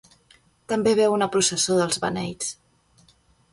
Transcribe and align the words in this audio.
També 0.73 0.93
veu 0.99 1.17
una 1.17 1.27
processó 1.35 1.77
dels 1.81 2.01
beneits. 2.07 2.51